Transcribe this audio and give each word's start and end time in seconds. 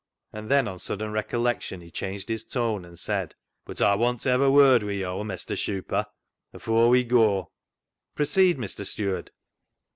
and 0.33 0.49
then 0.49 0.67
on 0.67 0.79
sudden 0.79 1.11
recollection 1.11 1.79
he 1.79 1.91
changed 1.91 2.27
his 2.27 2.43
tone 2.43 2.83
and 2.83 2.97
said," 2.97 3.35
But 3.67 3.79
Aw 3.83 3.95
want 3.97 4.21
ta 4.21 4.29
hev 4.31 4.41
a 4.41 4.49
word 4.49 4.81
wi' 4.81 4.93
yo', 4.93 5.23
Mestur 5.23 5.55
Shuper, 5.55 6.07
afoor 6.51 6.89
we 6.89 7.03
goa."" 7.03 7.45
Proceed, 8.15 8.57
Mr. 8.57 8.83
Steward." 8.83 9.29